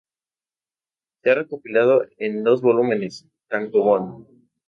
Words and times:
Se 1.21 1.29
ha 1.29 1.35
recopilado 1.35 2.01
en 2.17 2.43
dos 2.43 2.63
volúmenes 2.63 3.27
"tankōbon". 3.51 4.25